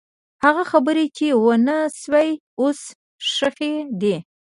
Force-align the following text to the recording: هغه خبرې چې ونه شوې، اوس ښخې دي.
هغه 0.43 0.63
خبرې 0.71 1.05
چې 1.17 1.27
ونه 1.43 1.77
شوې، 2.01 2.29
اوس 2.61 2.81
ښخې 3.31 3.73
دي. 4.01 4.15